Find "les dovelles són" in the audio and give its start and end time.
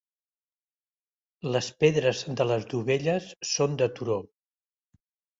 2.51-3.77